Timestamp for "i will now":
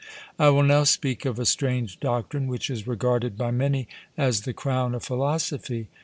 0.39-0.83